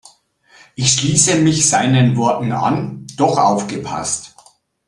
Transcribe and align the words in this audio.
Ich 0.73 0.93
schließe 0.93 1.35
mich 1.35 1.69
seinen 1.69 2.17
Worten 2.17 2.53
an, 2.53 3.05
doch 3.17 3.37
aufgepasst! 3.37 4.33